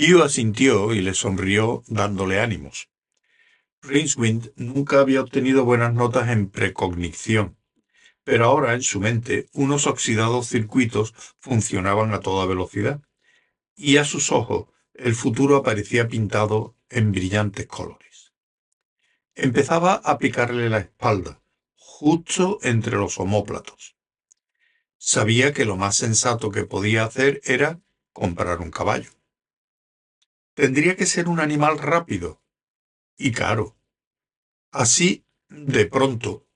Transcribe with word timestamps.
Hugh 0.00 0.22
asintió 0.22 0.94
y 0.94 1.02
le 1.02 1.12
sonrió 1.12 1.82
dándole 1.86 2.40
ánimos. 2.40 2.88
Rincewind 3.82 4.50
nunca 4.56 4.98
había 4.98 5.20
obtenido 5.20 5.66
buenas 5.66 5.92
notas 5.92 6.30
en 6.30 6.48
precognición, 6.48 7.58
pero 8.24 8.46
ahora 8.46 8.72
en 8.72 8.82
su 8.82 8.98
mente 8.98 9.50
unos 9.52 9.86
oxidados 9.86 10.48
circuitos 10.48 11.12
funcionaban 11.38 12.14
a 12.14 12.20
toda 12.20 12.46
velocidad, 12.46 13.02
y 13.76 13.98
a 13.98 14.06
sus 14.06 14.32
ojos 14.32 14.68
el 14.94 15.14
futuro 15.14 15.56
aparecía 15.56 16.08
pintado 16.08 16.76
en 16.88 17.12
brillantes 17.12 17.66
colores. 17.66 18.32
Empezaba 19.34 19.96
a 19.96 20.16
picarle 20.16 20.70
la 20.70 20.78
espalda, 20.78 21.42
justo 21.74 22.58
entre 22.62 22.96
los 22.96 23.20
omóplatos. 23.20 23.96
Sabía 24.96 25.52
que 25.52 25.66
lo 25.66 25.76
más 25.76 25.96
sensato 25.96 26.50
que 26.50 26.64
podía 26.64 27.04
hacer 27.04 27.42
era 27.44 27.80
comprar 28.14 28.60
un 28.60 28.70
caballo. 28.70 29.19
Tendría 30.60 30.94
que 30.94 31.06
ser 31.06 31.26
un 31.30 31.40
animal 31.40 31.78
rápido 31.78 32.42
y 33.16 33.32
caro. 33.32 33.78
Así, 34.70 35.24
de 35.48 35.86
pronto, 35.86 36.46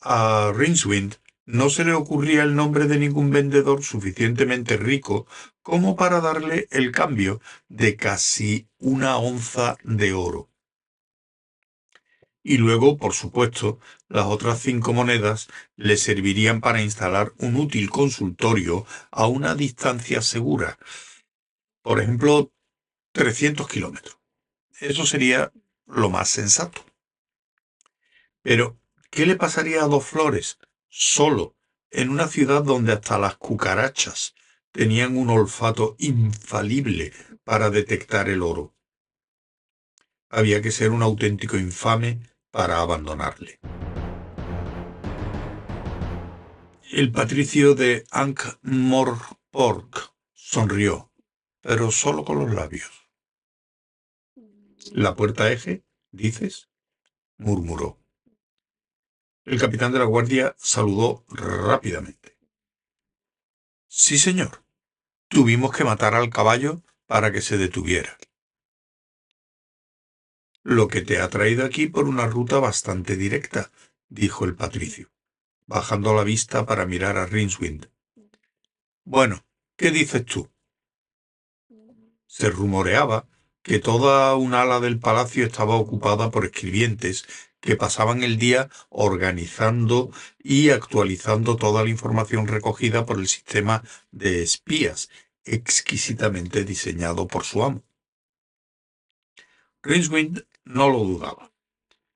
a 0.00 0.50
Rinswind 0.52 1.14
no 1.44 1.70
se 1.70 1.84
le 1.84 1.92
ocurría 1.92 2.42
el 2.42 2.56
nombre 2.56 2.88
de 2.88 2.98
ningún 2.98 3.30
vendedor 3.30 3.84
suficientemente 3.84 4.76
rico 4.76 5.28
como 5.62 5.94
para 5.94 6.20
darle 6.20 6.66
el 6.72 6.90
cambio 6.90 7.40
de 7.68 7.94
casi 7.94 8.66
una 8.78 9.16
onza 9.16 9.76
de 9.84 10.12
oro. 10.12 10.50
Y 12.42 12.58
luego, 12.58 12.96
por 12.96 13.14
supuesto, 13.14 13.78
las 14.08 14.26
otras 14.26 14.58
cinco 14.58 14.92
monedas 14.92 15.46
le 15.76 15.96
servirían 15.96 16.60
para 16.60 16.82
instalar 16.82 17.32
un 17.38 17.54
útil 17.54 17.90
consultorio 17.90 18.86
a 19.12 19.28
una 19.28 19.54
distancia 19.54 20.20
segura. 20.20 20.80
Por 21.82 22.00
ejemplo, 22.00 22.50
300 23.16 23.66
kilómetros. 23.66 24.18
Eso 24.78 25.06
sería 25.06 25.50
lo 25.86 26.10
más 26.10 26.28
sensato. 26.28 26.84
Pero, 28.42 28.78
¿qué 29.10 29.24
le 29.24 29.36
pasaría 29.36 29.82
a 29.82 29.86
dos 29.86 30.04
flores 30.04 30.58
solo 30.88 31.56
en 31.90 32.10
una 32.10 32.28
ciudad 32.28 32.62
donde 32.62 32.92
hasta 32.92 33.18
las 33.18 33.36
cucarachas 33.36 34.34
tenían 34.70 35.16
un 35.16 35.30
olfato 35.30 35.96
infalible 35.98 37.14
para 37.42 37.70
detectar 37.70 38.28
el 38.28 38.42
oro? 38.42 38.76
Había 40.28 40.60
que 40.60 40.70
ser 40.70 40.90
un 40.90 41.02
auténtico 41.02 41.56
infame 41.56 42.20
para 42.50 42.82
abandonarle. 42.82 43.60
El 46.92 47.12
patricio 47.12 47.74
de 47.74 48.04
Ankh-Morpork 48.10 50.12
sonrió, 50.34 51.10
pero 51.62 51.90
solo 51.90 52.26
con 52.26 52.40
los 52.40 52.52
labios. 52.52 53.05
¿La 54.92 55.14
puerta 55.14 55.50
eje, 55.50 55.84
dices? 56.10 56.68
murmuró. 57.38 57.98
El 59.44 59.60
capitán 59.60 59.92
de 59.92 59.98
la 59.98 60.04
guardia 60.04 60.54
saludó 60.58 61.24
rápidamente. 61.28 62.36
Sí, 63.86 64.18
señor. 64.18 64.64
Tuvimos 65.28 65.74
que 65.74 65.84
matar 65.84 66.14
al 66.14 66.30
caballo 66.30 66.82
para 67.06 67.32
que 67.32 67.40
se 67.40 67.56
detuviera. 67.56 68.16
Lo 70.62 70.88
que 70.88 71.02
te 71.02 71.20
ha 71.20 71.28
traído 71.28 71.64
aquí 71.64 71.86
por 71.86 72.06
una 72.06 72.26
ruta 72.26 72.58
bastante 72.58 73.16
directa, 73.16 73.70
dijo 74.08 74.44
el 74.44 74.56
patricio, 74.56 75.12
bajando 75.66 76.14
la 76.14 76.24
vista 76.24 76.66
para 76.66 76.86
mirar 76.86 77.16
a 77.16 77.26
Rinswind. 77.26 77.88
Bueno, 79.04 79.44
¿qué 79.76 79.90
dices 79.90 80.24
tú? 80.24 80.50
Se 82.26 82.50
rumoreaba 82.50 83.28
que 83.66 83.80
toda 83.80 84.36
un 84.36 84.54
ala 84.54 84.78
del 84.78 85.00
palacio 85.00 85.44
estaba 85.44 85.74
ocupada 85.74 86.30
por 86.30 86.44
escribientes 86.44 87.26
que 87.60 87.74
pasaban 87.74 88.22
el 88.22 88.38
día 88.38 88.70
organizando 88.90 90.12
y 90.38 90.70
actualizando 90.70 91.56
toda 91.56 91.82
la 91.82 91.90
información 91.90 92.46
recogida 92.46 93.04
por 93.04 93.18
el 93.18 93.26
sistema 93.26 93.82
de 94.12 94.44
espías, 94.44 95.10
exquisitamente 95.44 96.64
diseñado 96.64 97.26
por 97.26 97.42
su 97.42 97.64
amo. 97.64 97.82
Rinswind 99.82 100.46
no 100.64 100.88
lo 100.88 101.00
dudaba. 101.00 101.50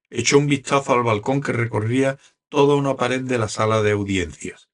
Echó 0.09 0.39
un 0.39 0.47
vistazo 0.47 0.93
al 0.93 1.03
balcón 1.03 1.41
que 1.41 1.51
recorría 1.53 2.17
toda 2.49 2.77
una 2.77 2.95
pared 2.95 3.23
de 3.23 3.39
la 3.39 3.49
sala 3.49 3.83
de 3.83 3.91
audiencias. 3.91 4.69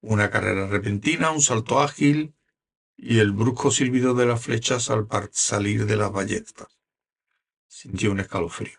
Una 0.00 0.30
carrera 0.30 0.66
repentina, 0.66 1.30
un 1.30 1.42
salto 1.42 1.80
ágil, 1.80 2.34
y 3.04 3.18
el 3.18 3.32
brusco 3.32 3.72
silbido 3.72 4.14
de 4.14 4.26
las 4.26 4.40
flechas 4.40 4.88
al 4.88 5.08
salir 5.32 5.86
de 5.86 5.96
las 5.96 6.12
ballestas. 6.12 6.68
Sintió 7.66 8.12
un 8.12 8.20
escalofrío. 8.20 8.78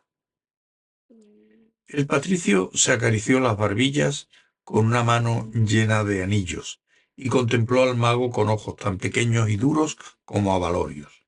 El 1.87 2.07
patricio 2.07 2.71
se 2.73 2.93
acarició 2.93 3.41
las 3.41 3.57
barbillas 3.57 4.29
con 4.63 4.85
una 4.85 5.03
mano 5.03 5.51
llena 5.53 6.05
de 6.05 6.23
anillos 6.23 6.79
y 7.17 7.27
contempló 7.27 7.83
al 7.83 7.97
mago 7.97 8.31
con 8.31 8.47
ojos 8.47 8.77
tan 8.77 8.97
pequeños 8.97 9.49
y 9.49 9.57
duros 9.57 9.97
como 10.23 10.53
avalorios. 10.53 11.25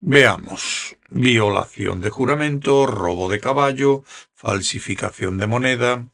Veamos. 0.00 0.98
Violación 1.08 2.02
de 2.02 2.10
juramento, 2.10 2.86
robo 2.86 3.30
de 3.30 3.40
caballo, 3.40 4.04
falsificación 4.34 5.38
de 5.38 5.46
moneda. 5.46 6.06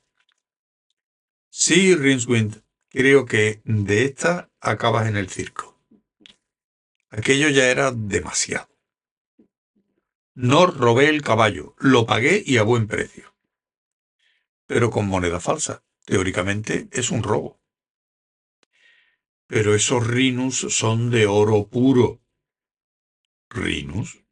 Sí, 1.49 1.97
Rinswind, 1.97 2.62
creo 2.91 3.25
que 3.25 3.62
de 3.65 4.05
esta 4.05 4.51
acabas 4.61 5.09
en 5.09 5.17
el 5.17 5.31
circo. 5.31 5.81
Aquello 7.09 7.49
ya 7.49 7.71
era 7.71 7.91
demasiado. 7.93 8.69
No 10.34 10.67
robé 10.67 11.09
el 11.09 11.23
caballo, 11.23 11.75
lo 11.79 12.06
pagué 12.06 12.43
y 12.45 12.59
a 12.59 12.62
buen 12.62 12.87
precio. 12.87 13.34
Pero 14.67 14.91
con 14.91 15.06
moneda 15.06 15.41
falsa. 15.41 15.83
Teóricamente 16.05 16.89
es 16.93 17.11
un 17.11 17.23
robo. 17.23 17.61
Pero 19.47 19.75
esos 19.75 20.06
rinus 20.06 20.59
son 20.71 21.11
de 21.11 21.27
oro 21.27 21.69
puro. 21.69 22.21
¿Rinus? 23.49 24.25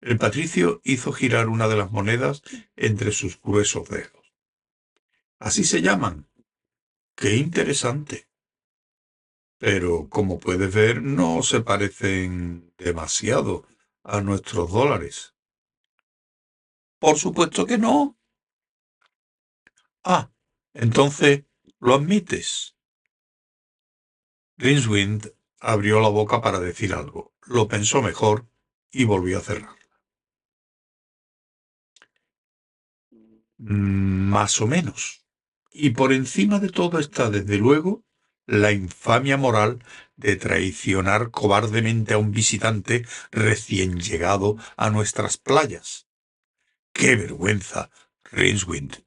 El 0.00 0.18
patricio 0.18 0.80
hizo 0.84 1.12
girar 1.12 1.48
una 1.48 1.66
de 1.68 1.76
las 1.76 1.90
monedas 1.90 2.42
entre 2.76 3.12
sus 3.12 3.40
gruesos 3.40 3.88
dedos. 3.88 4.34
Así 5.38 5.64
se 5.64 5.82
llaman. 5.82 6.27
Qué 7.18 7.30
interesante 7.36 8.28
pero 9.58 10.08
como 10.08 10.38
puedes 10.38 10.72
ver 10.72 11.02
no 11.02 11.42
se 11.42 11.60
parecen 11.60 12.72
demasiado 12.78 13.66
a 14.04 14.20
nuestros 14.20 14.72
dólares. 14.72 15.34
Por 17.00 17.18
supuesto 17.18 17.66
que 17.66 17.76
no. 17.76 18.16
Ah, 20.04 20.30
entonces 20.72 21.44
lo 21.80 21.94
admites. 21.94 22.76
Rinswind 24.56 25.32
abrió 25.60 26.00
la 26.00 26.08
boca 26.08 26.40
para 26.40 26.60
decir 26.60 26.94
algo, 26.94 27.34
lo 27.42 27.68
pensó 27.68 28.00
mejor 28.00 28.48
y 28.90 29.04
volvió 29.04 29.38
a 29.38 29.42
cerrarla. 29.42 29.76
Mm, 33.58 34.30
más 34.30 34.60
o 34.60 34.66
menos. 34.66 35.27
Y 35.80 35.90
por 35.90 36.12
encima 36.12 36.58
de 36.58 36.70
todo 36.70 36.98
está, 36.98 37.30
desde 37.30 37.56
luego, 37.56 38.04
la 38.46 38.72
infamia 38.72 39.36
moral 39.36 39.84
de 40.16 40.34
traicionar 40.34 41.30
cobardemente 41.30 42.14
a 42.14 42.18
un 42.18 42.32
visitante 42.32 43.06
recién 43.30 44.00
llegado 44.00 44.56
a 44.76 44.90
nuestras 44.90 45.36
playas. 45.36 46.08
¡Qué 46.92 47.14
vergüenza, 47.14 47.92
Rinswind! 48.24 49.04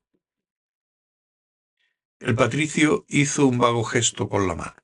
El 2.20 2.36
patricio 2.36 3.04
hizo 3.10 3.48
un 3.48 3.58
vago 3.58 3.84
gesto 3.84 4.30
con 4.30 4.48
la 4.48 4.56
mano. 4.56 4.78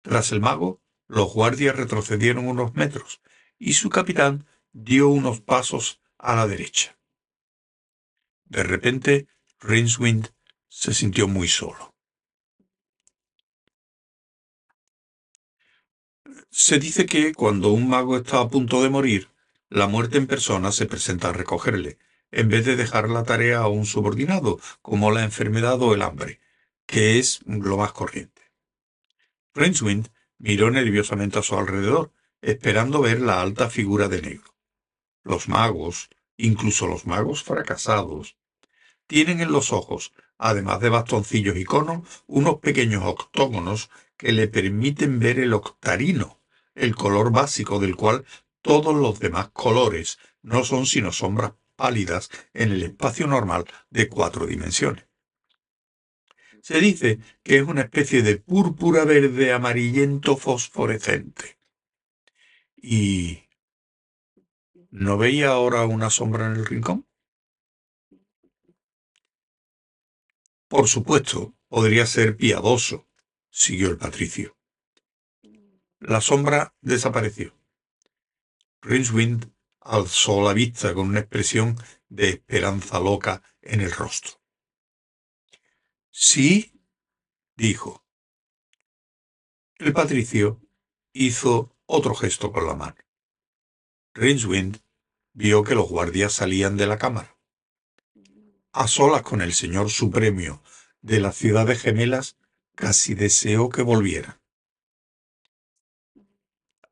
Tras 0.00 0.32
el 0.32 0.40
mago, 0.40 0.80
los 1.08 1.30
guardias 1.34 1.76
retrocedieron 1.76 2.48
unos 2.48 2.74
metros 2.74 3.20
y 3.58 3.74
su 3.74 3.90
capitán 3.90 4.46
dio 4.72 5.08
unos 5.08 5.42
pasos 5.42 6.00
a 6.16 6.34
la 6.34 6.46
derecha. 6.46 6.98
De 8.46 8.62
repente, 8.62 9.28
Rinswind 9.66 10.28
se 10.68 10.94
sintió 10.94 11.26
muy 11.26 11.48
solo. 11.48 11.92
Se 16.50 16.78
dice 16.78 17.06
que 17.06 17.34
cuando 17.34 17.72
un 17.72 17.88
mago 17.88 18.16
está 18.16 18.38
a 18.38 18.48
punto 18.48 18.80
de 18.84 18.90
morir, 18.90 19.28
la 19.68 19.88
muerte 19.88 20.18
en 20.18 20.28
persona 20.28 20.70
se 20.70 20.86
presenta 20.86 21.30
a 21.30 21.32
recogerle, 21.32 21.98
en 22.30 22.48
vez 22.48 22.64
de 22.64 22.76
dejar 22.76 23.08
la 23.08 23.24
tarea 23.24 23.58
a 23.58 23.66
un 23.66 23.86
subordinado, 23.86 24.60
como 24.82 25.10
la 25.10 25.24
enfermedad 25.24 25.82
o 25.82 25.94
el 25.94 26.02
hambre, 26.02 26.38
que 26.86 27.18
es 27.18 27.40
lo 27.44 27.76
más 27.76 27.90
corriente. 27.92 28.52
Rincewind 29.52 30.10
miró 30.38 30.70
nerviosamente 30.70 31.40
a 31.40 31.42
su 31.42 31.56
alrededor, 31.56 32.12
esperando 32.40 33.00
ver 33.00 33.20
la 33.20 33.42
alta 33.42 33.68
figura 33.68 34.06
de 34.06 34.22
negro. 34.22 34.54
Los 35.24 35.48
magos, 35.48 36.08
incluso 36.36 36.86
los 36.86 37.04
magos 37.04 37.42
fracasados, 37.42 38.36
tienen 39.06 39.40
en 39.40 39.52
los 39.52 39.72
ojos, 39.72 40.12
además 40.38 40.80
de 40.80 40.88
bastoncillos 40.88 41.56
y 41.56 41.64
conos, 41.64 42.24
unos 42.26 42.58
pequeños 42.58 43.04
octógonos 43.04 43.90
que 44.16 44.32
le 44.32 44.48
permiten 44.48 45.18
ver 45.18 45.38
el 45.38 45.52
octarino, 45.52 46.40
el 46.74 46.94
color 46.94 47.30
básico 47.30 47.78
del 47.78 47.96
cual 47.96 48.24
todos 48.62 48.94
los 48.94 49.20
demás 49.20 49.48
colores 49.52 50.18
no 50.42 50.64
son 50.64 50.86
sino 50.86 51.12
sombras 51.12 51.52
pálidas 51.76 52.30
en 52.54 52.72
el 52.72 52.82
espacio 52.82 53.26
normal 53.26 53.64
de 53.90 54.08
cuatro 54.08 54.46
dimensiones. 54.46 55.06
Se 56.62 56.80
dice 56.80 57.20
que 57.44 57.58
es 57.58 57.62
una 57.62 57.82
especie 57.82 58.22
de 58.22 58.38
púrpura 58.38 59.04
verde 59.04 59.52
amarillento 59.52 60.36
fosforescente. 60.36 61.58
¿Y 62.74 63.44
no 64.90 65.16
veía 65.16 65.50
ahora 65.50 65.86
una 65.86 66.10
sombra 66.10 66.46
en 66.46 66.56
el 66.56 66.66
rincón? 66.66 67.06
Por 70.68 70.88
supuesto, 70.88 71.54
podría 71.68 72.06
ser 72.06 72.36
piadoso, 72.36 73.08
siguió 73.50 73.88
el 73.88 73.98
patricio. 73.98 74.56
La 76.00 76.20
sombra 76.20 76.74
desapareció. 76.80 77.56
Rincewind 78.82 79.52
alzó 79.80 80.42
la 80.42 80.52
vista 80.52 80.92
con 80.92 81.08
una 81.08 81.20
expresión 81.20 81.76
de 82.08 82.30
esperanza 82.30 82.98
loca 82.98 83.42
en 83.62 83.80
el 83.80 83.92
rostro. 83.92 84.40
Sí, 86.10 86.72
dijo. 87.56 88.04
El 89.76 89.92
patricio 89.92 90.60
hizo 91.12 91.76
otro 91.86 92.14
gesto 92.14 92.50
con 92.50 92.66
la 92.66 92.74
mano. 92.74 92.96
Rincewind 94.14 94.80
vio 95.32 95.62
que 95.62 95.74
los 95.74 95.88
guardias 95.88 96.32
salían 96.32 96.76
de 96.76 96.86
la 96.86 96.98
cámara. 96.98 97.35
A 98.78 98.88
solas 98.88 99.22
con 99.22 99.40
el 99.40 99.54
señor 99.54 99.88
supremio 99.88 100.62
de 101.00 101.18
las 101.18 101.34
ciudades 101.34 101.80
gemelas, 101.80 102.36
casi 102.74 103.14
deseó 103.14 103.70
que 103.70 103.80
volviera. 103.80 104.42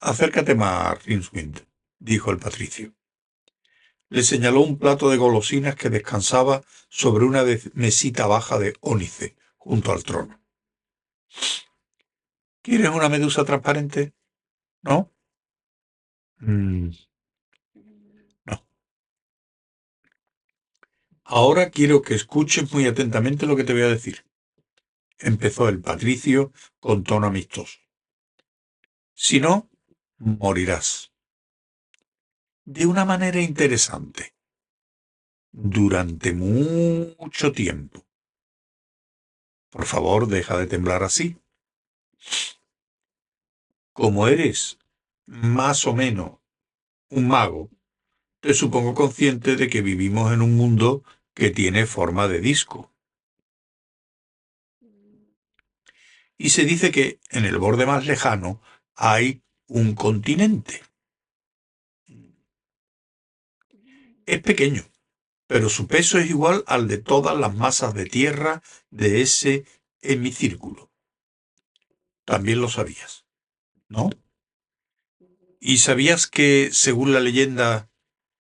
Acércate 0.01 0.55
más, 0.55 1.05
Rincewind, 1.05 1.67
dijo 1.99 2.31
el 2.31 2.39
patricio. 2.39 2.95
Le 4.09 4.23
señaló 4.23 4.63
un 4.63 4.79
plato 4.79 5.11
de 5.11 5.19
golosinas 5.19 5.75
que 5.77 5.91
descansaba 5.91 6.63
sobre 6.89 7.27
una 7.27 7.45
mesita 7.75 8.27
baja 8.27 8.59
de 8.59 8.73
ónice 8.81 9.37
junto 9.59 9.93
al 9.93 10.05
trono. 10.05 10.43
¿Quieres 12.63 12.89
una 12.89 13.11
medusa 13.11 13.45
transparente? 13.45 14.15
¿No? 14.81 15.13
Mm. 16.39 16.93
Ahora 21.25 21.71
quiero 21.71 22.03
que 22.03 22.15
escuches 22.15 22.71
muy 22.73 22.87
atentamente 22.87 23.47
lo 23.47 23.57
que 23.57 23.65
te 23.65 23.73
voy 23.73 23.83
a 23.83 23.89
decir. 23.89 24.27
Empezó 25.19 25.69
el 25.69 25.81
patricio 25.81 26.53
con 26.81 27.03
tono 27.03 27.27
amistoso. 27.27 27.79
Si 29.15 29.41
no, 29.41 29.71
morirás 30.19 31.13
de 32.65 32.87
una 32.87 33.05
manera 33.05 33.41
interesante 33.41 34.35
durante 35.51 36.33
mucho 36.33 37.53
tiempo. 37.53 38.05
Por 39.71 39.87
favor, 39.87 40.27
deja 40.27 40.59
de 40.59 40.67
temblar 40.67 41.03
así. 41.03 41.37
Como 43.93 44.29
eres 44.29 44.79
más 45.27 45.87
o 45.87 45.95
menos 45.95 46.39
un 47.11 47.29
mago, 47.29 47.71
supongo 48.53 48.95
consciente 48.95 49.57
de 49.57 49.71
que 49.71 49.81
vivimos 49.81 50.33
en 50.33 50.43
un 50.43 50.55
mundo 50.55 51.03
que 51.33 51.51
tiene 51.51 51.87
forma 51.87 52.29
de 52.29 52.41
disco. 52.41 52.93
Y 56.37 56.51
se 56.51 56.65
dice 56.65 56.91
que 56.91 57.21
en 57.31 57.45
el 57.45 57.59
borde 57.59 57.87
más 57.87 58.07
lejano 58.07 58.61
hay 58.95 59.43
un 59.67 59.95
continente. 59.95 60.83
Es 64.27 64.41
pequeño, 64.41 64.85
pero 65.47 65.69
su 65.69 65.87
peso 65.87 66.19
es 66.19 66.29
igual 66.29 66.65
al 66.67 66.89
de 66.89 66.99
todas 66.99 67.39
las 67.39 67.55
masas 67.55 67.95
de 67.95 68.07
tierra 68.07 68.63
de 68.91 69.23
ese 69.23 69.65
hemicírculo. 70.01 70.91
También 72.25 72.61
lo 72.61 72.69
sabías, 72.69 73.27
¿no? 73.89 74.11
¿Y 75.61 75.79
sabías 75.79 76.27
que, 76.27 76.71
según 76.73 77.13
la 77.13 77.21
leyenda, 77.21 77.91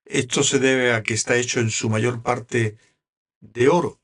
esto 0.05 0.43
se 0.43 0.59
debe 0.59 0.93
a 0.93 1.03
que 1.03 1.15
está 1.15 1.37
hecho 1.37 1.61
en 1.61 1.71
su 1.71 1.89
mayor 1.89 2.23
parte 2.23 2.77
de 3.41 3.69
oro? 3.69 4.01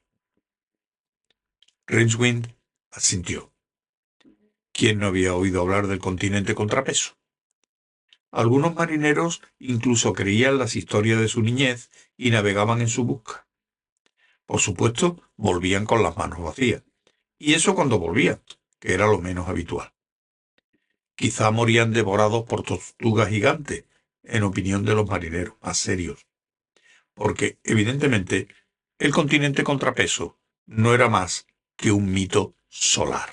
Rincewind 1.87 2.55
asintió. 2.91 3.53
¿Quién 4.73 4.99
no 4.99 5.07
había 5.07 5.35
oído 5.35 5.61
hablar 5.61 5.87
del 5.87 5.99
continente 5.99 6.55
contrapeso? 6.55 7.19
Algunos 8.31 8.75
marineros 8.75 9.43
incluso 9.59 10.13
creían 10.13 10.59
las 10.59 10.77
historias 10.77 11.21
de 11.21 11.29
su 11.29 11.43
niñez 11.43 11.91
y 12.17 12.31
navegaban 12.31 12.81
en 12.81 12.89
su 12.89 13.05
busca. 13.05 13.49
Por 14.47 14.61
supuesto, 14.61 15.21
volvían 15.37 15.85
con 15.85 16.03
las 16.03 16.17
manos 16.17 16.41
vacías. 16.41 16.83
Y 17.39 17.55
eso 17.55 17.75
cuando 17.75 17.99
volvían, 17.99 18.41
que 18.79 18.95
era 18.95 19.07
lo 19.07 19.19
menos 19.19 19.49
habitual. 19.49 19.93
Quizá 21.17 21.51
morían 21.51 21.93
devorados 21.93 22.45
por 22.45 22.63
tortugas 22.63 23.29
gigantes, 23.29 23.85
en 24.23 24.43
opinión 24.43 24.85
de 24.85 24.95
los 24.95 25.09
marineros 25.09 25.55
más 25.63 25.79
serios. 25.79 26.27
Porque, 27.15 27.59
evidentemente, 27.65 28.49
el 28.99 29.13
continente 29.13 29.65
contrapeso 29.65 30.39
no 30.67 30.95
era 30.95 31.09
más 31.09 31.47
que 31.77 31.91
un 31.93 32.13
mito 32.13 32.55
solar. 32.69 33.31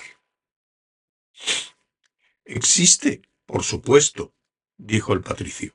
Existe, 2.44 3.22
por 3.46 3.62
supuesto, 3.62 4.34
dijo 4.76 5.12
el 5.12 5.20
patricio. 5.20 5.74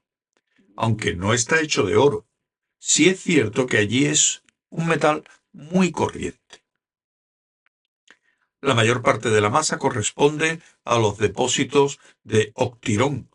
Aunque 0.76 1.16
no 1.16 1.34
está 1.34 1.62
hecho 1.62 1.84
de 1.84 1.96
oro, 1.96 2.28
sí 2.80 3.10
es 3.10 3.22
cierto 3.22 3.68
que 3.68 3.78
allí 3.78 4.06
es 4.06 4.44
un 4.70 4.88
metal 4.88 5.24
muy 5.52 5.92
corriente. 5.92 6.64
La 8.60 8.74
mayor 8.74 9.02
parte 9.02 9.30
de 9.30 9.42
la 9.42 9.50
masa 9.50 9.78
corresponde 9.78 10.62
a 10.84 10.98
los 10.98 11.18
depósitos 11.18 12.00
de 12.24 12.52
octirón, 12.56 13.30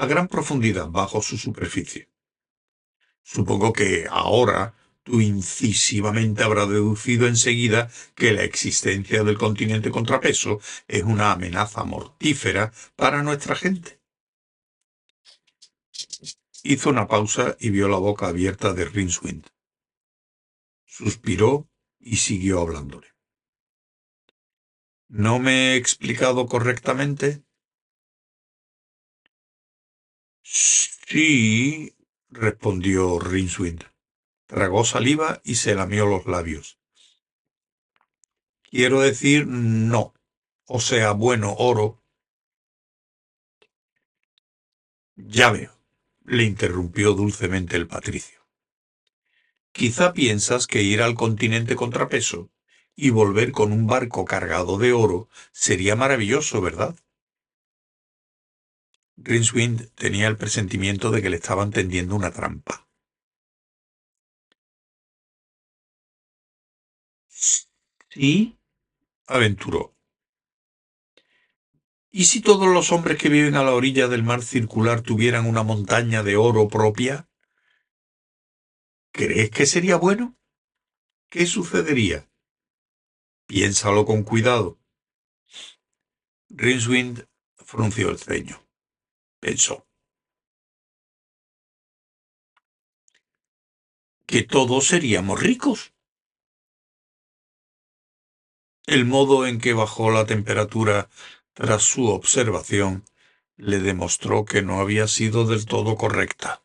a 0.00 0.06
gran 0.06 0.28
profundidad 0.28 0.88
bajo 0.88 1.20
su 1.22 1.36
superficie. 1.36 2.08
Supongo 3.22 3.72
que 3.72 4.06
ahora 4.08 4.74
tú 5.02 5.20
incisivamente 5.20 6.44
habrás 6.44 6.68
deducido 6.68 7.26
enseguida 7.26 7.90
que 8.14 8.32
la 8.32 8.44
existencia 8.44 9.24
del 9.24 9.36
continente 9.36 9.90
contrapeso 9.90 10.60
es 10.86 11.02
una 11.02 11.32
amenaza 11.32 11.82
mortífera 11.84 12.72
para 12.94 13.22
nuestra 13.22 13.56
gente. 13.56 14.00
Hizo 16.62 16.90
una 16.90 17.08
pausa 17.08 17.56
y 17.58 17.70
vio 17.70 17.88
la 17.88 17.98
boca 17.98 18.28
abierta 18.28 18.72
de 18.72 18.84
Rincewind. 18.84 19.46
Suspiró 20.84 21.68
y 21.98 22.16
siguió 22.16 22.60
hablándole. 22.60 23.08
¿No 25.08 25.38
me 25.38 25.72
he 25.72 25.76
explicado 25.76 26.46
correctamente? 26.46 27.42
Sí, 30.50 31.94
respondió 32.30 33.18
Rincewind. 33.18 33.84
Tragó 34.46 34.84
saliva 34.84 35.40
y 35.44 35.56
se 35.56 35.74
lamió 35.74 36.06
los 36.06 36.26
labios. 36.26 36.78
Quiero 38.62 39.00
decir 39.00 39.46
no. 39.46 40.14
O 40.66 40.80
sea, 40.80 41.12
bueno, 41.12 41.54
oro. 41.58 42.02
Ya 45.16 45.50
veo 45.50 45.78
le 46.24 46.44
interrumpió 46.44 47.14
dulcemente 47.14 47.76
el 47.76 47.86
patricio. 47.86 48.38
Quizá 49.72 50.12
piensas 50.12 50.66
que 50.66 50.82
ir 50.82 51.00
al 51.00 51.14
continente 51.14 51.74
contrapeso 51.74 52.50
y 52.94 53.10
volver 53.10 53.52
con 53.52 53.72
un 53.72 53.86
barco 53.86 54.24
cargado 54.26 54.76
de 54.76 54.92
oro 54.92 55.28
sería 55.52 55.96
maravilloso, 55.96 56.60
¿verdad? 56.60 56.96
Rincewind 59.20 59.90
tenía 59.94 60.28
el 60.28 60.36
presentimiento 60.36 61.10
de 61.10 61.20
que 61.20 61.30
le 61.30 61.36
estaban 61.36 61.72
tendiendo 61.72 62.14
una 62.14 62.30
trampa. 62.30 62.88
Sí, 68.08 68.58
aventuró. 69.26 69.96
¿Y 72.10 72.24
si 72.24 72.40
todos 72.40 72.68
los 72.68 72.92
hombres 72.92 73.18
que 73.18 73.28
viven 73.28 73.56
a 73.56 73.64
la 73.64 73.74
orilla 73.74 74.08
del 74.08 74.22
mar 74.22 74.42
circular 74.42 75.02
tuvieran 75.02 75.46
una 75.46 75.62
montaña 75.62 76.22
de 76.22 76.36
oro 76.36 76.68
propia? 76.68 77.28
¿Crees 79.12 79.50
que 79.50 79.66
sería 79.66 79.96
bueno? 79.96 80.38
¿Qué 81.28 81.44
sucedería? 81.44 82.30
Piénsalo 83.46 84.06
con 84.06 84.22
cuidado. 84.22 84.80
Rincewind 86.50 87.28
frunció 87.56 88.10
el 88.10 88.18
ceño. 88.18 88.67
Pensó. 89.40 89.86
Que 94.26 94.42
todos 94.42 94.86
seríamos 94.86 95.40
ricos. 95.40 95.92
El 98.86 99.04
modo 99.04 99.46
en 99.46 99.60
que 99.60 99.74
bajó 99.74 100.10
la 100.10 100.26
temperatura 100.26 101.08
tras 101.52 101.82
su 101.82 102.06
observación, 102.06 103.04
le 103.56 103.80
demostró 103.80 104.44
que 104.44 104.62
no 104.62 104.80
había 104.80 105.08
sido 105.08 105.44
del 105.44 105.66
todo 105.66 105.96
correcta. 105.96 106.62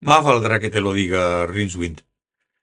Más 0.00 0.22
valdrá 0.22 0.60
que 0.60 0.70
te 0.70 0.82
lo 0.82 0.92
diga 0.92 1.46
Rinswind. 1.46 2.02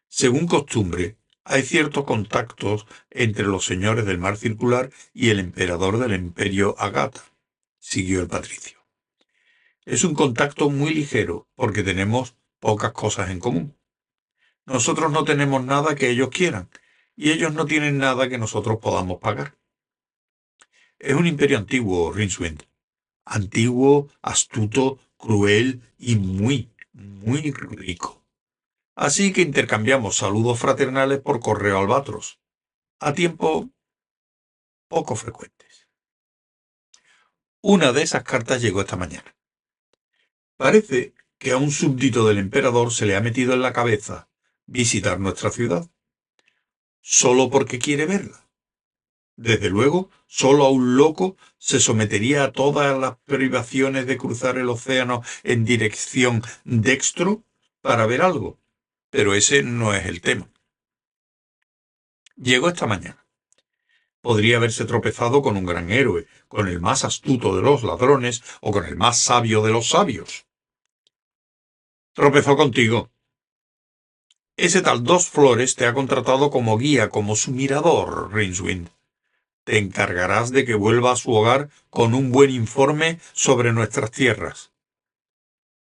Según 0.07 0.45
costumbre, 0.47 1.17
hay 1.43 1.63
ciertos 1.63 2.05
contactos 2.05 2.85
entre 3.09 3.45
los 3.45 3.65
señores 3.65 4.05
del 4.05 4.19
mar 4.19 4.37
circular 4.37 4.91
y 5.13 5.31
el 5.31 5.39
emperador 5.39 5.97
del 5.97 6.13
imperio 6.13 6.75
Agatha, 6.77 7.30
siguió 7.81 8.21
el 8.21 8.27
patricio. 8.27 8.79
Es 9.83 10.03
un 10.03 10.13
contacto 10.13 10.69
muy 10.69 10.93
ligero 10.93 11.49
porque 11.55 11.83
tenemos 11.83 12.35
pocas 12.59 12.91
cosas 12.93 13.31
en 13.31 13.39
común. 13.39 13.75
Nosotros 14.65 15.11
no 15.11 15.25
tenemos 15.25 15.65
nada 15.65 15.95
que 15.95 16.09
ellos 16.09 16.29
quieran 16.29 16.69
y 17.15 17.31
ellos 17.31 17.53
no 17.53 17.65
tienen 17.65 17.97
nada 17.97 18.29
que 18.29 18.37
nosotros 18.37 18.77
podamos 18.79 19.19
pagar. 19.19 19.57
Es 20.99 21.15
un 21.15 21.25
imperio 21.25 21.57
antiguo, 21.57 22.11
Rinswind. 22.13 22.63
Antiguo, 23.25 24.09
astuto, 24.21 24.99
cruel 25.17 25.81
y 25.97 26.15
muy, 26.15 26.71
muy 26.93 27.51
rico. 27.51 28.23
Así 28.95 29.33
que 29.33 29.41
intercambiamos 29.41 30.17
saludos 30.17 30.59
fraternales 30.59 31.19
por 31.19 31.39
correo 31.39 31.79
albatros, 31.79 32.39
a 32.99 33.13
tiempo 33.13 33.69
poco 34.87 35.15
frecuentes. 35.15 35.60
Una 37.63 37.91
de 37.91 38.01
esas 38.01 38.23
cartas 38.23 38.59
llegó 38.59 38.81
esta 38.81 38.95
mañana. 38.95 39.35
Parece 40.57 41.13
que 41.37 41.51
a 41.51 41.57
un 41.57 41.69
súbdito 41.69 42.27
del 42.27 42.39
emperador 42.39 42.91
se 42.91 43.05
le 43.05 43.15
ha 43.15 43.21
metido 43.21 43.53
en 43.53 43.61
la 43.61 43.71
cabeza 43.71 44.29
visitar 44.65 45.19
nuestra 45.19 45.51
ciudad, 45.51 45.87
solo 47.01 47.51
porque 47.51 47.77
quiere 47.77 48.07
verla. 48.07 48.49
Desde 49.35 49.69
luego, 49.69 50.09
solo 50.25 50.65
a 50.65 50.71
un 50.71 50.97
loco 50.97 51.37
se 51.59 51.79
sometería 51.79 52.45
a 52.45 52.51
todas 52.51 52.97
las 52.97 53.17
privaciones 53.25 54.07
de 54.07 54.17
cruzar 54.17 54.57
el 54.57 54.69
océano 54.69 55.21
en 55.43 55.63
dirección 55.63 56.43
dextro 56.63 57.43
para 57.81 58.07
ver 58.07 58.23
algo. 58.23 58.59
Pero 59.11 59.35
ese 59.35 59.61
no 59.61 59.93
es 59.93 60.07
el 60.07 60.21
tema. 60.21 60.49
Llegó 62.35 62.69
esta 62.69 62.87
mañana. 62.87 63.20
Podría 64.21 64.57
haberse 64.57 64.85
tropezado 64.85 65.41
con 65.41 65.57
un 65.57 65.65
gran 65.65 65.91
héroe, 65.91 66.27
con 66.47 66.67
el 66.67 66.79
más 66.79 67.03
astuto 67.03 67.55
de 67.55 67.61
los 67.61 67.83
ladrones 67.83 68.43
o 68.61 68.71
con 68.71 68.85
el 68.85 68.95
más 68.95 69.19
sabio 69.19 69.61
de 69.63 69.71
los 69.71 69.89
sabios. 69.89 70.45
Tropezó 72.13 72.55
contigo. 72.55 73.09
Ese 74.57 74.81
tal 74.81 75.03
Dos 75.03 75.27
Flores 75.27 75.75
te 75.75 75.85
ha 75.85 75.93
contratado 75.93 76.51
como 76.51 76.77
guía, 76.77 77.09
como 77.09 77.35
su 77.35 77.51
mirador, 77.51 78.33
Rinswind 78.33 78.89
te 79.63 79.77
encargarás 79.77 80.51
de 80.51 80.65
que 80.65 80.75
vuelva 80.75 81.11
a 81.11 81.15
su 81.15 81.31
hogar 81.33 81.69
con 81.89 82.13
un 82.13 82.31
buen 82.31 82.49
informe 82.49 83.19
sobre 83.33 83.71
nuestras 83.73 84.11
tierras. 84.11 84.71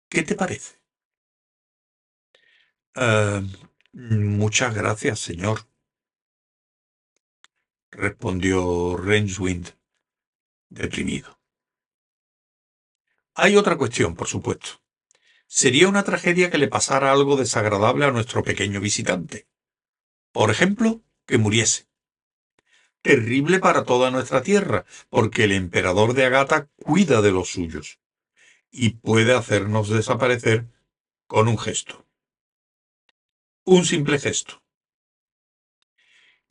¿Qué 0.09 0.23
te 0.23 0.35
parece? 0.35 0.77
Eh, 2.95 3.43
muchas 3.93 4.75
gracias, 4.75 5.21
señor, 5.21 5.61
respondió 7.93 8.97
Renswind, 8.97 9.69
deprimido. 10.69 11.39
Hay 13.35 13.57
otra 13.57 13.79
cuestión, 13.79 14.17
por 14.17 14.27
supuesto. 14.27 14.83
Sería 15.47 15.89
una 15.89 16.03
tragedia 16.03 16.51
que 16.51 16.59
le 16.59 16.69
pasara 16.69 17.13
algo 17.13 17.37
desagradable 17.37 18.05
a 18.05 18.11
nuestro 18.11 18.43
pequeño 18.43 18.81
visitante. 18.81 19.47
Por 20.33 20.51
ejemplo, 20.51 21.03
que 21.27 21.39
muriese 21.39 21.93
terrible 23.03 23.59
para 23.59 23.85
toda 23.85 24.11
nuestra 24.11 24.43
tierra, 24.43 24.87
porque 25.11 25.45
el 25.45 25.53
emperador 25.53 26.15
de 26.15 26.25
Agata 26.25 26.71
cuida 26.77 27.21
de 27.21 27.33
los 27.33 27.51
suyos 27.51 27.99
y 28.71 28.91
puede 28.91 29.35
hacernos 29.35 29.89
desaparecer 29.89 30.69
con 31.27 31.49
un 31.49 31.59
gesto. 31.59 32.07
Un 33.65 33.85
simple 33.85 34.19
gesto. 34.19 34.62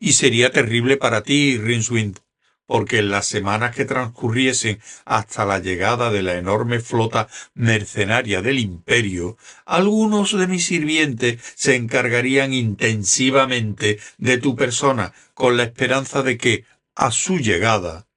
Y 0.03 0.13
sería 0.13 0.51
terrible 0.51 0.97
para 0.97 1.21
ti, 1.21 1.59
Rinswind, 1.59 2.17
porque 2.65 2.97
en 2.97 3.11
las 3.11 3.27
semanas 3.27 3.75
que 3.75 3.85
transcurriesen 3.85 4.79
hasta 5.05 5.45
la 5.45 5.59
llegada 5.59 6.09
de 6.09 6.23
la 6.23 6.37
enorme 6.37 6.79
flota 6.79 7.27
mercenaria 7.53 8.41
del 8.41 8.57
imperio, 8.57 9.37
algunos 9.63 10.35
de 10.35 10.47
mis 10.47 10.65
sirvientes 10.65 11.39
se 11.53 11.75
encargarían 11.75 12.51
intensivamente 12.51 13.99
de 14.17 14.39
tu 14.39 14.55
persona 14.55 15.13
con 15.35 15.55
la 15.55 15.63
esperanza 15.63 16.23
de 16.23 16.39
que, 16.39 16.65
a 16.95 17.11
su 17.11 17.37
llegada, 17.37 18.07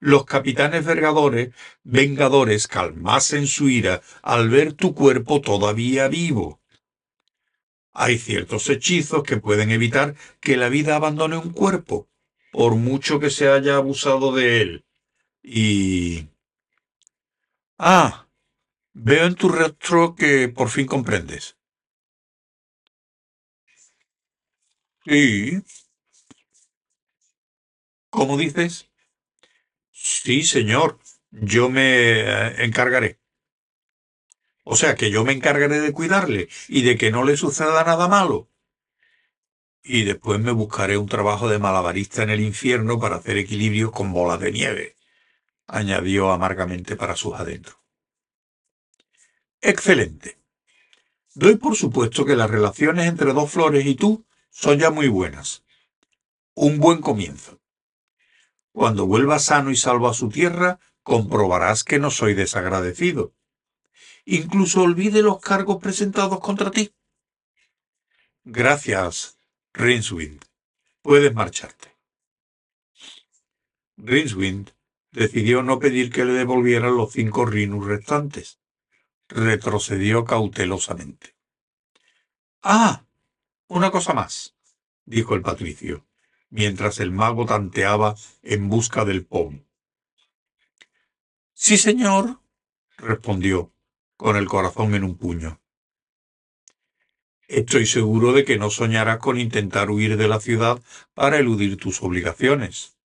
los 0.00 0.26
capitanes 0.26 0.84
vergadores, 0.84 1.54
vengadores 1.82 2.68
calmasen 2.68 3.46
su 3.46 3.70
ira 3.70 4.02
al 4.20 4.50
ver 4.50 4.74
tu 4.74 4.94
cuerpo 4.94 5.40
todavía 5.40 6.08
vivo. 6.08 6.59
Hay 8.02 8.16
ciertos 8.16 8.70
hechizos 8.70 9.22
que 9.24 9.36
pueden 9.36 9.70
evitar 9.70 10.14
que 10.40 10.56
la 10.56 10.70
vida 10.70 10.96
abandone 10.96 11.36
un 11.36 11.50
cuerpo, 11.52 12.08
por 12.50 12.74
mucho 12.74 13.20
que 13.20 13.28
se 13.28 13.50
haya 13.50 13.76
abusado 13.76 14.34
de 14.34 14.62
él. 14.62 14.86
Y... 15.42 16.28
Ah, 17.76 18.26
veo 18.94 19.26
en 19.26 19.34
tu 19.34 19.50
rostro 19.50 20.14
que 20.14 20.48
por 20.48 20.70
fin 20.70 20.86
comprendes. 20.86 21.58
Sí. 25.04 25.62
¿Cómo 28.08 28.38
dices? 28.38 28.88
Sí, 29.92 30.42
señor, 30.42 30.98
yo 31.30 31.68
me 31.68 32.20
eh, 32.20 32.64
encargaré. 32.64 33.19
O 34.64 34.76
sea, 34.76 34.94
que 34.94 35.10
yo 35.10 35.24
me 35.24 35.32
encargaré 35.32 35.80
de 35.80 35.92
cuidarle 35.92 36.48
y 36.68 36.82
de 36.82 36.96
que 36.96 37.10
no 37.10 37.24
le 37.24 37.36
suceda 37.36 37.84
nada 37.84 38.08
malo 38.08 38.50
y 39.82 40.04
después 40.04 40.40
me 40.40 40.52
buscaré 40.52 40.98
un 40.98 41.08
trabajo 41.08 41.48
de 41.48 41.58
malabarista 41.58 42.22
en 42.22 42.30
el 42.30 42.40
infierno 42.40 42.98
para 42.98 43.16
hacer 43.16 43.38
equilibrio 43.38 43.90
con 43.90 44.12
bolas 44.12 44.40
de 44.40 44.52
nieve, 44.52 44.96
añadió 45.66 46.32
amargamente 46.32 46.96
para 46.96 47.16
sus 47.16 47.34
adentros. 47.34 47.76
Excelente. 49.60 50.38
Doy 51.34 51.56
por 51.56 51.76
supuesto 51.76 52.24
que 52.24 52.36
las 52.36 52.50
relaciones 52.50 53.06
entre 53.06 53.32
dos 53.32 53.50
flores 53.50 53.86
y 53.86 53.94
tú 53.94 54.24
son 54.50 54.78
ya 54.78 54.90
muy 54.90 55.08
buenas. 55.08 55.64
Un 56.54 56.78
buen 56.78 57.00
comienzo. 57.00 57.60
Cuando 58.72 59.06
vuelva 59.06 59.38
sano 59.38 59.70
y 59.70 59.76
salvo 59.76 60.08
a 60.08 60.14
su 60.14 60.28
tierra, 60.28 60.78
comprobarás 61.02 61.84
que 61.84 61.98
no 61.98 62.10
soy 62.10 62.34
desagradecido. 62.34 63.32
Incluso 64.24 64.82
olvide 64.82 65.22
los 65.22 65.40
cargos 65.40 65.78
presentados 65.82 66.40
contra 66.40 66.70
ti. 66.70 66.92
Gracias, 68.44 69.38
Rinswind, 69.72 70.44
puedes 71.02 71.34
marcharte. 71.34 71.96
Rinswind 73.96 74.70
decidió 75.12 75.62
no 75.62 75.78
pedir 75.78 76.10
que 76.10 76.24
le 76.24 76.32
devolvieran 76.32 76.96
los 76.96 77.12
cinco 77.12 77.44
rinus 77.44 77.86
restantes. 77.86 78.58
Retrocedió 79.28 80.24
cautelosamente. 80.24 81.36
Ah, 82.62 83.04
una 83.68 83.90
cosa 83.90 84.12
más, 84.12 84.56
dijo 85.04 85.34
el 85.34 85.42
patricio, 85.42 86.06
mientras 86.48 86.98
el 86.98 87.12
mago 87.12 87.46
tanteaba 87.46 88.16
en 88.42 88.68
busca 88.68 89.04
del 89.04 89.24
pomo. 89.24 89.64
Sí, 91.52 91.76
señor, 91.76 92.40
respondió, 92.96 93.72
con 94.20 94.36
el 94.36 94.48
corazón 94.48 94.94
en 94.94 95.02
un 95.02 95.16
puño. 95.16 95.62
Estoy 97.48 97.86
seguro 97.86 98.34
de 98.34 98.44
que 98.44 98.58
no 98.58 98.68
soñarás 98.68 99.16
con 99.16 99.40
intentar 99.40 99.90
huir 99.90 100.18
de 100.18 100.28
la 100.28 100.40
ciudad 100.40 100.82
para 101.14 101.38
eludir 101.38 101.78
tus 101.78 102.02
obligaciones. 102.02 102.98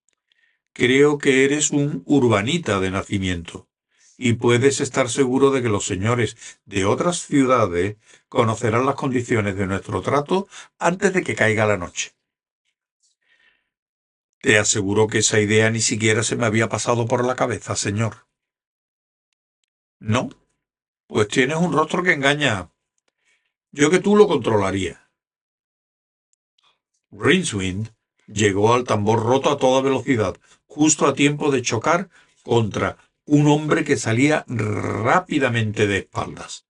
Creo 0.74 1.16
que 1.16 1.46
eres 1.46 1.70
un 1.70 2.02
urbanita 2.04 2.80
de 2.80 2.90
nacimiento, 2.90 3.66
y 4.18 4.34
puedes 4.34 4.82
estar 4.82 5.08
seguro 5.08 5.50
de 5.52 5.62
que 5.62 5.70
los 5.70 5.86
señores 5.86 6.36
de 6.66 6.84
otras 6.84 7.20
ciudades 7.20 7.96
conocerán 8.28 8.84
las 8.84 8.96
condiciones 8.96 9.56
de 9.56 9.66
nuestro 9.66 10.02
trato 10.02 10.48
antes 10.78 11.14
de 11.14 11.22
que 11.22 11.34
caiga 11.34 11.64
la 11.64 11.78
noche. 11.78 12.12
Te 14.42 14.58
aseguro 14.58 15.06
que 15.06 15.20
esa 15.20 15.40
idea 15.40 15.70
ni 15.70 15.80
siquiera 15.80 16.22
se 16.22 16.36
me 16.36 16.44
había 16.44 16.68
pasado 16.68 17.06
por 17.06 17.24
la 17.24 17.36
cabeza, 17.36 17.74
señor. 17.74 18.26
¿No? 19.98 20.28
Pues 21.06 21.28
tienes 21.28 21.56
un 21.56 21.72
rostro 21.72 22.02
que 22.02 22.12
engaña, 22.12 22.70
yo 23.70 23.90
que 23.90 24.00
tú 24.00 24.16
lo 24.16 24.26
controlaría. 24.26 25.08
Rinswind 27.12 27.90
llegó 28.26 28.74
al 28.74 28.84
tambor 28.84 29.22
roto 29.22 29.50
a 29.50 29.58
toda 29.58 29.82
velocidad, 29.82 30.36
justo 30.66 31.06
a 31.06 31.14
tiempo 31.14 31.50
de 31.50 31.62
chocar 31.62 32.10
contra 32.42 32.96
un 33.24 33.46
hombre 33.46 33.84
que 33.84 33.96
salía 33.96 34.44
rápidamente 34.48 35.86
de 35.86 35.98
espaldas. 35.98 36.66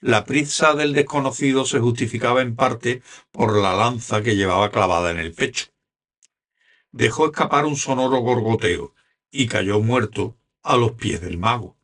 La 0.00 0.24
prisa 0.24 0.74
del 0.74 0.94
desconocido 0.94 1.66
se 1.66 1.80
justificaba 1.80 2.40
en 2.40 2.56
parte 2.56 3.02
por 3.30 3.58
la 3.58 3.74
lanza 3.74 4.22
que 4.22 4.36
llevaba 4.36 4.70
clavada 4.70 5.10
en 5.10 5.18
el 5.18 5.34
pecho. 5.34 5.66
Dejó 6.92 7.26
escapar 7.26 7.66
un 7.66 7.76
sonoro 7.76 8.20
gorgoteo 8.20 8.94
y 9.30 9.46
cayó 9.46 9.80
muerto 9.80 10.38
a 10.62 10.78
los 10.78 10.92
pies 10.92 11.20
del 11.20 11.36
mago. 11.36 11.79